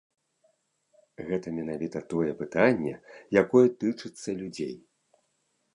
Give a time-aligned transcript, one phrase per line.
[1.27, 2.93] Гэта менавіта тое пытанне,
[3.45, 4.75] якое тычыцца людзей.